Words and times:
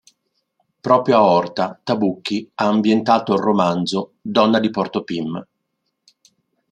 Proprio 0.81 1.17
a 1.17 1.21
Horta, 1.23 1.79
Tabucchi 1.83 2.49
ha 2.55 2.65
ambientato 2.65 3.33
il 3.33 3.39
romanzo 3.39 4.13
"Donna 4.19 4.59
di 4.59 4.71
Porto 4.71 5.03
Pim". 5.03 5.45